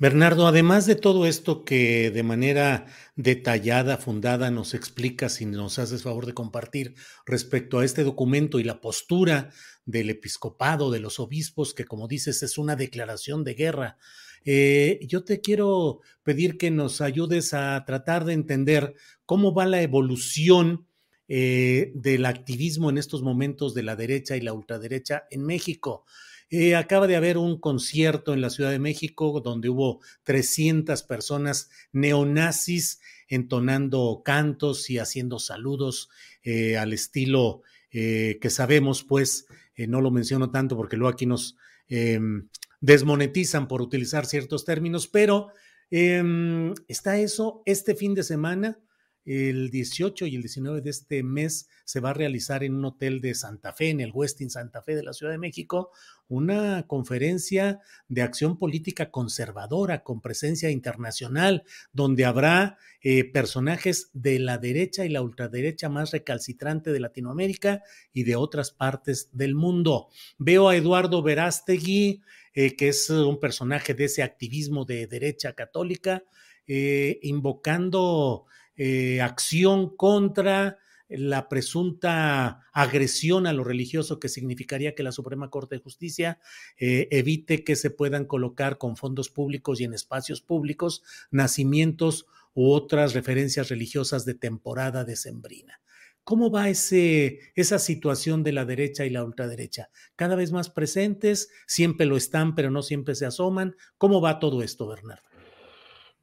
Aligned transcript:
Bernardo, 0.00 0.46
además 0.46 0.86
de 0.86 0.94
todo 0.94 1.26
esto 1.26 1.64
que 1.64 2.12
de 2.12 2.22
manera 2.22 2.86
detallada, 3.16 3.96
fundada, 3.96 4.48
nos 4.52 4.72
explica, 4.74 5.28
si 5.28 5.44
nos 5.44 5.80
haces 5.80 6.04
favor 6.04 6.24
de 6.24 6.34
compartir 6.34 6.94
respecto 7.26 7.80
a 7.80 7.84
este 7.84 8.04
documento 8.04 8.60
y 8.60 8.62
la 8.62 8.80
postura 8.80 9.50
del 9.86 10.10
episcopado, 10.10 10.92
de 10.92 11.00
los 11.00 11.18
obispos, 11.18 11.74
que 11.74 11.84
como 11.84 12.06
dices 12.06 12.44
es 12.44 12.58
una 12.58 12.76
declaración 12.76 13.42
de 13.42 13.54
guerra, 13.54 13.98
eh, 14.44 15.00
yo 15.02 15.24
te 15.24 15.40
quiero 15.40 15.98
pedir 16.22 16.58
que 16.58 16.70
nos 16.70 17.00
ayudes 17.00 17.52
a 17.52 17.84
tratar 17.84 18.24
de 18.24 18.34
entender 18.34 18.94
cómo 19.26 19.52
va 19.52 19.66
la 19.66 19.82
evolución 19.82 20.86
eh, 21.26 21.90
del 21.96 22.24
activismo 22.24 22.88
en 22.88 22.98
estos 22.98 23.22
momentos 23.22 23.74
de 23.74 23.82
la 23.82 23.96
derecha 23.96 24.36
y 24.36 24.42
la 24.42 24.52
ultraderecha 24.52 25.24
en 25.30 25.44
México. 25.44 26.04
Eh, 26.50 26.76
acaba 26.76 27.06
de 27.06 27.16
haber 27.16 27.36
un 27.36 27.60
concierto 27.60 28.32
en 28.32 28.40
la 28.40 28.48
Ciudad 28.48 28.70
de 28.70 28.78
México 28.78 29.40
donde 29.40 29.68
hubo 29.68 30.00
300 30.22 31.02
personas 31.02 31.70
neonazis 31.92 33.00
entonando 33.28 34.22
cantos 34.24 34.88
y 34.88 34.98
haciendo 34.98 35.38
saludos 35.38 36.08
eh, 36.42 36.78
al 36.78 36.94
estilo 36.94 37.62
eh, 37.90 38.38
que 38.40 38.48
sabemos, 38.48 39.04
pues, 39.04 39.46
no 39.76 40.00
lo 40.00 40.10
menciono 40.10 40.50
tanto 40.50 40.76
porque 40.76 40.96
luego 40.96 41.12
aquí 41.12 41.24
nos 41.24 41.56
em, 41.86 42.48
desmonetizan 42.80 43.68
por 43.68 43.80
utilizar 43.80 44.26
ciertos 44.26 44.64
términos, 44.64 45.06
pero 45.06 45.52
em, 45.90 46.74
está 46.88 47.18
eso 47.18 47.62
este 47.64 47.94
fin 47.94 48.14
de 48.14 48.24
semana 48.24 48.80
el 49.28 49.68
18 49.70 50.24
y 50.24 50.36
el 50.36 50.42
19 50.42 50.80
de 50.80 50.88
este 50.88 51.22
mes 51.22 51.68
se 51.84 52.00
va 52.00 52.10
a 52.10 52.14
realizar 52.14 52.64
en 52.64 52.74
un 52.74 52.86
hotel 52.86 53.20
de 53.20 53.34
Santa 53.34 53.74
Fe, 53.74 53.90
en 53.90 54.00
el 54.00 54.10
Westin 54.10 54.48
Santa 54.48 54.80
Fe 54.80 54.96
de 54.96 55.02
la 55.02 55.12
Ciudad 55.12 55.32
de 55.32 55.38
México, 55.38 55.90
una 56.28 56.86
conferencia 56.86 57.80
de 58.08 58.22
acción 58.22 58.58
política 58.58 59.10
conservadora 59.10 60.02
con 60.02 60.22
presencia 60.22 60.70
internacional, 60.70 61.64
donde 61.92 62.24
habrá 62.24 62.78
eh, 63.02 63.24
personajes 63.24 64.08
de 64.14 64.38
la 64.38 64.56
derecha 64.56 65.04
y 65.04 65.10
la 65.10 65.20
ultraderecha 65.20 65.90
más 65.90 66.10
recalcitrante 66.12 66.90
de 66.90 67.00
Latinoamérica 67.00 67.82
y 68.14 68.24
de 68.24 68.36
otras 68.36 68.70
partes 68.70 69.28
del 69.32 69.54
mundo. 69.54 70.08
Veo 70.38 70.70
a 70.70 70.76
Eduardo 70.76 71.22
Verástegui, 71.22 72.22
eh, 72.54 72.76
que 72.76 72.88
es 72.88 73.10
un 73.10 73.38
personaje 73.38 73.92
de 73.92 74.04
ese 74.04 74.22
activismo 74.22 74.86
de 74.86 75.06
derecha 75.06 75.52
católica, 75.52 76.24
eh, 76.66 77.18
invocando 77.22 78.46
eh, 78.78 79.20
acción 79.20 79.94
contra 79.94 80.78
la 81.08 81.48
presunta 81.48 82.66
agresión 82.72 83.46
a 83.46 83.52
lo 83.52 83.64
religioso 83.64 84.20
que 84.20 84.28
significaría 84.28 84.94
que 84.94 85.02
la 85.02 85.12
Suprema 85.12 85.50
Corte 85.50 85.76
de 85.76 85.82
Justicia 85.82 86.38
eh, 86.78 87.08
evite 87.10 87.64
que 87.64 87.76
se 87.76 87.90
puedan 87.90 88.24
colocar 88.24 88.78
con 88.78 88.96
fondos 88.96 89.30
públicos 89.30 89.80
y 89.80 89.84
en 89.84 89.94
espacios 89.94 90.42
públicos 90.42 91.02
nacimientos 91.30 92.26
u 92.54 92.70
otras 92.72 93.14
referencias 93.14 93.68
religiosas 93.68 94.24
de 94.24 94.34
temporada 94.34 95.04
decembrina. 95.04 95.80
¿Cómo 96.24 96.50
va 96.50 96.68
esa 96.68 97.78
situación 97.78 98.42
de 98.42 98.52
la 98.52 98.66
derecha 98.66 99.06
y 99.06 99.10
la 99.10 99.24
ultraderecha? 99.24 99.88
¿Cada 100.14 100.36
vez 100.36 100.52
más 100.52 100.68
presentes? 100.68 101.48
¿Siempre 101.66 102.04
lo 102.04 102.18
están, 102.18 102.54
pero 102.54 102.70
no 102.70 102.82
siempre 102.82 103.14
se 103.14 103.24
asoman? 103.24 103.76
¿Cómo 103.96 104.20
va 104.20 104.38
todo 104.38 104.62
esto, 104.62 104.86
Bernardo? 104.86 105.27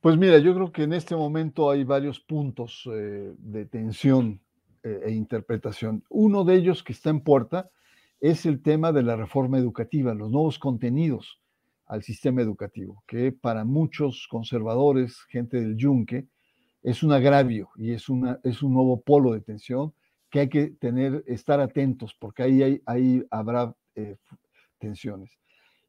Pues 0.05 0.19
mira, 0.19 0.37
yo 0.37 0.53
creo 0.53 0.71
que 0.71 0.83
en 0.83 0.93
este 0.93 1.15
momento 1.15 1.67
hay 1.67 1.83
varios 1.83 2.19
puntos 2.19 2.87
eh, 2.93 3.33
de 3.39 3.65
tensión 3.65 4.39
eh, 4.83 4.99
e 5.03 5.11
interpretación. 5.11 6.03
Uno 6.11 6.43
de 6.43 6.53
ellos 6.57 6.83
que 6.83 6.93
está 6.93 7.09
en 7.09 7.21
puerta 7.21 7.71
es 8.19 8.45
el 8.45 8.61
tema 8.61 8.91
de 8.91 9.01
la 9.01 9.15
reforma 9.15 9.57
educativa, 9.57 10.13
los 10.13 10.29
nuevos 10.29 10.59
contenidos 10.59 11.41
al 11.87 12.03
sistema 12.03 12.43
educativo, 12.43 13.03
que 13.07 13.31
para 13.31 13.65
muchos 13.65 14.27
conservadores, 14.29 15.23
gente 15.23 15.59
del 15.59 15.75
yunque, 15.75 16.27
es 16.83 17.01
un 17.01 17.11
agravio 17.11 17.71
y 17.75 17.91
es, 17.91 18.07
una, 18.07 18.39
es 18.43 18.61
un 18.61 18.75
nuevo 18.75 19.01
polo 19.01 19.33
de 19.33 19.41
tensión 19.41 19.91
que 20.29 20.41
hay 20.41 20.49
que 20.49 20.67
tener, 20.67 21.23
estar 21.25 21.59
atentos, 21.59 22.15
porque 22.19 22.43
ahí, 22.43 22.79
ahí 22.85 23.25
habrá 23.31 23.75
eh, 23.95 24.17
tensiones. 24.77 25.31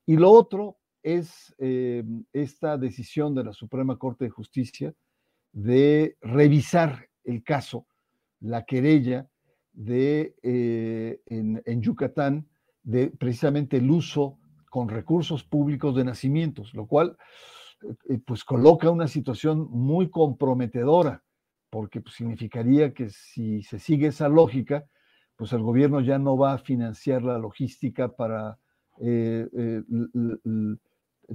Y 0.06 0.16
lo 0.16 0.31
otro 0.31 0.78
es 1.06 1.55
eh, 1.59 2.03
esta 2.33 2.77
decisión 2.77 3.33
de 3.33 3.44
la 3.44 3.53
Suprema 3.53 3.97
Corte 3.97 4.25
de 4.25 4.31
Justicia 4.31 4.93
de 5.53 6.17
revisar 6.21 7.09
el 7.22 7.44
caso, 7.44 7.87
la 8.41 8.65
querella 8.65 9.28
de, 9.72 10.34
eh, 10.43 11.21
en, 11.27 11.81
Yucatán 11.81 12.49
de 12.83 13.11
precisamente 13.11 13.77
el 13.77 13.89
uso 13.89 14.41
con 14.69 14.89
recursos 14.89 15.45
públicos 15.45 15.95
de 15.95 16.03
nacimientos, 16.03 16.75
lo 16.75 16.87
cual 16.87 17.16
eh, 18.09 18.19
pues 18.27 18.43
coloca 18.43 18.91
una 18.91 19.06
situación 19.06 19.69
muy 19.71 20.11
comprometedora, 20.11 21.22
porque 21.71 22.00
pues, 22.00 22.16
significaría 22.16 22.93
que 22.93 23.11
si 23.11 23.62
se 23.62 23.78
sigue 23.78 24.09
esa 24.09 24.28
lógica, 24.28 24.84
pues 25.37 25.53
el 25.53 25.62
gobierno 25.62 26.00
ya 26.00 26.19
no 26.19 26.37
va 26.37 26.55
a 26.55 26.59
financiar 26.59 27.22
la 27.22 27.39
logística 27.39 28.09
para 28.09 28.59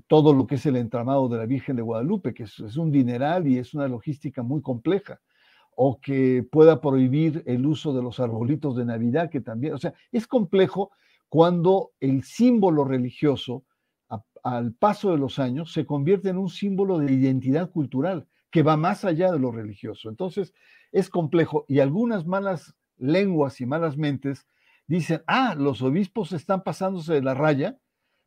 todo 0.08 0.34
lo 0.34 0.48
que 0.48 0.56
es 0.56 0.66
el 0.66 0.76
entramado 0.76 1.28
de 1.28 1.38
la 1.38 1.46
Virgen 1.46 1.76
de 1.76 1.82
Guadalupe, 1.82 2.34
que 2.34 2.44
es, 2.44 2.78
un 2.78 2.92
dineral 2.92 3.48
y 3.48 3.58
es 3.58 3.74
una 3.74 3.88
logística 3.88 4.44
muy 4.44 4.62
compleja, 4.62 5.20
o 5.76 6.00
que 6.00 6.46
pueda 6.50 6.82
prohibir 6.82 7.44
el 7.46 7.66
uso 7.66 7.94
de 7.94 8.02
los 8.02 8.20
arbolitos 8.20 8.76
de 8.76 8.86
Navidad, 8.86 9.30
que 9.30 9.42
también, 9.42 9.74
o 9.74 9.78
sea, 9.78 9.94
es 10.12 10.28
complejo 10.28 10.92
cuando 11.30 11.92
el 12.00 12.24
símbolo 12.24 12.84
religioso, 12.84 13.64
al 14.44 14.74
paso 14.74 15.12
de 15.12 15.18
los 15.18 15.40
años, 15.40 15.72
se 15.72 15.86
convierte 15.86 16.30
en 16.30 16.38
un 16.38 16.50
símbolo 16.50 17.00
de 17.00 17.14
identidad 17.14 17.70
cultural 17.70 18.28
que 18.50 18.64
va 18.64 18.76
más 18.76 19.06
allá 19.06 19.32
de 19.32 19.40
lo 19.40 19.52
religioso. 19.52 20.10
Entonces, 20.10 20.54
es 20.92 21.10
complejo 21.10 21.66
y 21.68 21.80
algunas 21.80 22.26
malas 22.26 22.76
lenguas 22.98 23.62
y 23.62 23.66
malas 23.66 23.98
mentes 23.98 24.48
dicen, 24.88 25.24
ah, 25.26 25.56
los 25.58 25.82
obispos 25.82 26.34
están 26.34 26.64
pasándose 26.64 27.14
de 27.14 27.22
la 27.22 27.34
raya, 27.34 27.78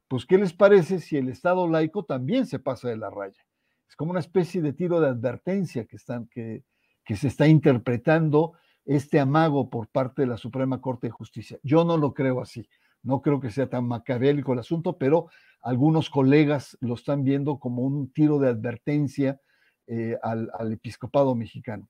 pues 0.09 0.27
¿qué 0.27 0.39
les 0.39 0.53
parece 0.53 1.01
si 1.01 1.17
el 1.17 1.29
Estado 1.29 1.69
laico 1.69 2.05
también 2.05 2.47
se 2.47 2.59
pasa 2.59 2.89
de 2.89 2.97
la 2.97 3.11
raya? 3.11 3.43
Es 3.89 3.97
como 3.97 4.11
una 4.11 4.21
especie 4.21 4.61
de 4.63 4.73
tiro 4.73 5.01
de 5.01 5.09
advertencia 5.09 5.85
que, 5.87 5.97
están, 5.97 6.27
que, 6.27 6.65
que 7.05 7.17
se 7.17 7.29
está 7.29 7.47
interpretando 7.47 8.55
este 8.85 9.19
amago 9.19 9.71
por 9.71 9.89
parte 9.89 10.23
de 10.23 10.29
la 10.29 10.37
Suprema 10.37 10.81
Corte 10.81 11.07
de 11.07 11.13
Justicia. 11.13 11.59
Yo 11.63 11.85
no 11.85 11.97
lo 11.97 12.13
creo 12.13 12.41
así, 12.41 12.69
no 13.03 13.23
creo 13.23 13.41
que 13.41 13.51
sea 13.51 13.69
tan 13.69 13.87
macabélico 13.87 14.53
el 14.53 14.59
asunto, 14.59 14.99
pero 14.99 15.29
algunos 15.63 16.11
colegas 16.11 16.77
lo 16.81 16.95
están 16.95 17.25
viendo 17.25 17.59
como 17.59 17.83
un 17.83 18.13
tiro 18.13 18.39
de 18.39 18.49
advertencia 18.49 19.41
eh, 19.87 20.19
al, 20.23 20.51
al 20.59 20.73
episcopado 20.73 21.35
mexicano. 21.35 21.89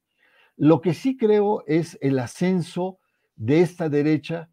Lo 0.57 0.81
que 0.81 0.95
sí 0.95 1.17
creo 1.17 1.65
es 1.67 1.99
el 2.01 2.19
ascenso 2.19 2.99
de 3.35 3.61
esta 3.61 3.89
derecha 3.89 4.51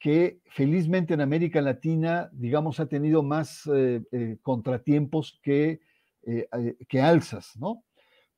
que 0.00 0.40
felizmente 0.46 1.12
en 1.12 1.20
América 1.20 1.60
Latina, 1.60 2.30
digamos, 2.32 2.80
ha 2.80 2.86
tenido 2.86 3.22
más 3.22 3.66
eh, 3.66 4.02
eh, 4.10 4.38
contratiempos 4.42 5.38
que 5.42 5.80
eh, 6.26 6.48
que 6.88 7.00
alzas, 7.00 7.56
¿no? 7.56 7.84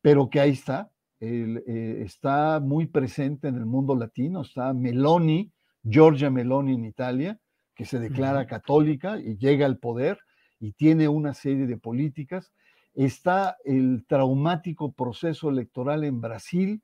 Pero 0.00 0.28
que 0.28 0.40
ahí 0.40 0.50
está, 0.50 0.90
está 1.18 2.60
muy 2.60 2.86
presente 2.86 3.48
en 3.48 3.56
el 3.56 3.66
mundo 3.66 3.96
latino, 3.96 4.42
está 4.42 4.72
Meloni, 4.72 5.52
Giorgia 5.82 6.30
Meloni 6.30 6.74
en 6.74 6.84
Italia, 6.84 7.40
que 7.74 7.84
se 7.84 7.98
declara 7.98 8.46
católica 8.46 9.18
y 9.18 9.36
llega 9.36 9.66
al 9.66 9.78
poder 9.78 10.18
y 10.60 10.72
tiene 10.72 11.08
una 11.08 11.34
serie 11.34 11.66
de 11.66 11.76
políticas. 11.76 12.52
Está 12.94 13.56
el 13.64 14.04
traumático 14.06 14.92
proceso 14.92 15.50
electoral 15.50 16.04
en 16.04 16.20
Brasil, 16.20 16.82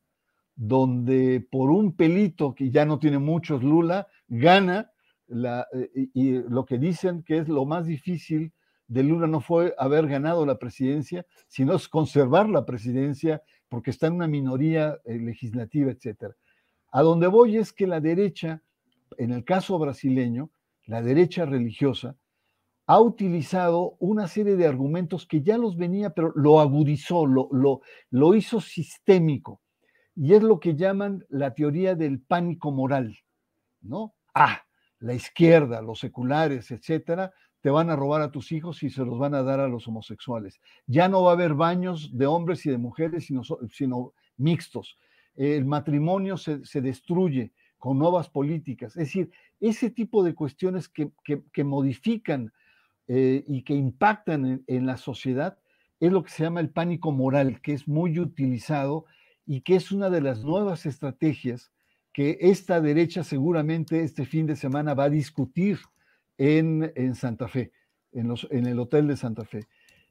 donde 0.59 1.47
por 1.53 1.71
un 1.71 1.95
pelito 1.95 2.53
que 2.53 2.71
ya 2.71 2.85
no 2.85 2.99
tiene 2.99 3.21
muchos 3.21 3.63
Lula, 3.63 4.09
gana 4.27 4.91
eh, 5.29 6.09
y, 6.15 6.33
lo 6.33 6.65
que 6.65 6.79
dicen 6.79 7.23
que 7.23 7.39
es 7.39 7.49
lo 7.49 7.65
más 7.65 7.87
difícil 7.87 8.53
de 8.89 9.05
Lula 9.05 9.29
no 9.29 9.41
fue 9.41 9.73
haber 9.79 10.09
ganado 10.09 10.45
la 10.45 10.59
presidencia, 10.59 11.25
sino 11.47 11.77
es 11.77 11.89
conservar 11.89 12.49
la 12.49 12.67
presidencia 12.67 13.41
porque 13.69 13.91
está 13.91 14.09
en 14.09 14.15
una 14.15 14.27
minoría 14.27 14.99
eh, 15.05 15.19
legislativa, 15.19 15.93
etc. 15.93 16.35
A 16.91 17.03
donde 17.03 17.29
voy 17.29 17.57
es 17.57 17.73
que 17.73 17.87
la 17.87 18.01
derecha, 18.01 18.61
en 19.17 19.31
el 19.31 19.45
caso 19.45 19.79
brasileño, 19.79 20.51
la 20.87 21.03
derecha 21.03 21.47
religiosa, 21.47 22.17
ha 22.87 23.01
utilizado 23.01 23.95
una 24.01 24.27
serie 24.27 24.57
de 24.57 24.67
argumentos 24.67 25.25
que 25.25 25.41
ya 25.41 25.57
los 25.57 25.77
venía, 25.77 26.11
pero 26.11 26.33
lo 26.35 26.59
agudizó, 26.59 27.27
lo, 27.27 27.49
lo, 27.53 27.83
lo 28.11 28.35
hizo 28.35 28.61
sistémico. 28.61 29.61
Y 30.21 30.35
es 30.35 30.43
lo 30.43 30.59
que 30.59 30.75
llaman 30.75 31.25
la 31.29 31.55
teoría 31.55 31.95
del 31.95 32.21
pánico 32.21 32.73
moral, 32.73 33.17
¿no? 33.81 34.17
Ah, 34.35 34.63
la 34.99 35.15
izquierda, 35.15 35.81
los 35.81 36.01
seculares, 36.01 36.73
etcétera, 36.73 37.33
te 37.61 37.71
van 37.71 37.89
a 37.89 37.95
robar 37.95 38.23
a 38.23 38.33
tus 38.33 38.51
hijos 38.51 38.83
y 38.83 38.91
se 38.91 39.05
los 39.05 39.17
van 39.17 39.37
a 39.37 39.45
dar 39.45 39.61
a 39.61 39.69
los 39.69 39.87
homosexuales. 39.87 40.61
Ya 40.89 41.09
no 41.09 41.23
va 41.23 41.31
a 41.31 41.35
haber 41.35 41.55
baños 41.55 42.11
de 42.19 42.27
hombres 42.27 42.67
y 42.67 42.71
de 42.71 42.79
mujeres, 42.79 43.29
sino, 43.71 44.13
mixtos. 44.37 44.99
El 45.37 45.65
matrimonio 45.67 46.37
se, 46.37 46.81
destruye 46.81 47.53
con 47.79 47.97
nuevas 47.97 48.29
políticas. 48.29 48.97
Es 48.97 49.07
decir, 49.07 49.31
ese 49.61 49.89
tipo 49.89 50.25
de 50.25 50.35
cuestiones 50.35 50.89
que, 50.89 51.65
modifican 51.65 52.53
eh, 53.07 53.45
y 53.47 53.63
que 53.63 53.75
impactan 53.75 54.65
en, 54.67 54.87
la 54.87 54.97
sociedad 54.97 55.59
es 56.01 56.11
lo 56.11 56.25
que 56.25 56.31
se 56.31 56.43
llama 56.43 56.59
el 56.59 56.71
pánico 56.71 57.13
moral, 57.13 57.61
que 57.61 57.73
es 57.73 57.87
muy 57.87 58.19
utilizado 58.19 59.07
y 59.49 59.63
que 59.63 59.77
es 59.77 59.91
una 59.91 60.11
de 60.11 60.21
las 60.21 60.45
nuevas 60.45 60.85
estrategias 60.85 61.73
que 62.13 62.37
esta 62.39 62.83
derecha 62.83 63.25
seguramente 63.25 64.03
este 64.03 64.27
fin 64.27 64.47
de 64.47 64.57
semana 64.57 64.93
va 64.93 65.05
a 65.05 65.11
discutir 65.11 65.79
en, 66.37 66.93
en 66.95 67.15
Santa 67.15 67.49
Fe, 67.49 67.73
en, 68.13 68.29
los, 68.29 68.47
en 68.51 68.67
el 68.67 68.79
Hotel 68.79 69.09
de 69.09 69.17
Santa 69.17 69.47
Fe. 69.47 69.67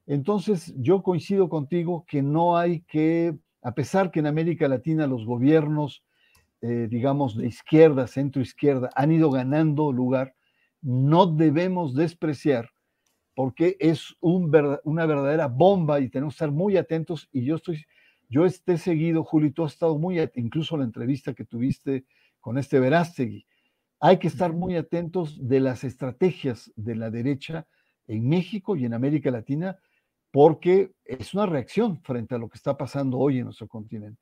Entonces, 0.08 0.74
yo 0.78 1.04
coincido 1.04 1.50
contigo 1.50 2.04
que 2.08 2.24
no 2.24 2.58
hay 2.58 2.82
que, 2.82 3.38
a 3.62 3.74
pesar 3.74 4.10
que 4.10 4.22
en 4.22 4.26
América 4.26 4.68
Latina 4.68 5.06
los 5.06 5.24
gobiernos, 5.24 6.04
eh, 6.62 6.88
digamos, 6.90 7.38
de 7.38 7.46
izquierda, 7.46 8.08
centro 8.08 8.42
izquierda, 8.42 8.90
han 8.96 9.12
ido 9.12 9.30
ganando 9.30 9.92
lugar, 9.92 10.34
no 10.82 11.28
debemos 11.28 11.94
despreciar 11.94 12.72
porque 13.36 13.78
es 13.80 14.16
un, 14.20 14.52
una 14.84 15.06
verdadera 15.06 15.48
bomba 15.48 16.00
y 16.00 16.10
tenemos 16.10 16.34
que 16.34 16.38
estar 16.38 16.52
muy 16.52 16.76
atentos 16.76 17.30
y 17.32 17.46
yo 17.46 17.58
estoy, 17.58 17.86
yo 18.30 18.46
esté 18.46 18.78
seguido, 18.78 19.24
Juli, 19.24 19.52
tú 19.52 19.64
has 19.64 19.74
estado 19.74 19.98
muy, 19.98 20.20
incluso 20.36 20.78
la 20.78 20.84
entrevista 20.84 21.34
que 21.34 21.46
tuviste 21.46 22.06
con 22.40 22.58
este 22.58 22.80
Verástegui, 22.80 23.46
hay 24.00 24.18
que 24.20 24.28
estar 24.28 24.54
muy 24.54 24.76
atentos 24.76 25.48
de 25.48 25.60
las 25.60 25.84
estrategias 25.84 26.72
de 26.76 26.96
la 26.96 27.10
derecha 27.10 27.68
en 28.08 28.28
México 28.28 28.76
y 28.76 28.86
en 28.86 28.94
América 28.94 29.32
Latina, 29.32 29.78
porque 30.32 30.92
es 31.04 31.34
una 31.34 31.46
reacción 31.46 32.02
frente 32.02 32.36
a 32.36 32.38
lo 32.38 32.48
que 32.48 32.58
está 32.58 32.78
pasando 32.78 33.18
hoy 33.18 33.40
en 33.40 33.46
nuestro 33.46 33.68
continente. 33.68 34.22